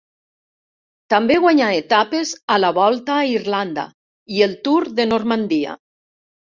També 1.13 1.37
guanyà 1.43 1.67
etapes 1.81 2.33
a 2.57 2.59
la 2.65 2.73
Volta 2.79 3.15
a 3.19 3.29
Irlanda 3.35 3.87
i 4.41 4.45
el 4.49 4.59
Tour 4.67 4.91
de 5.01 5.09
Normandia. 5.15 5.81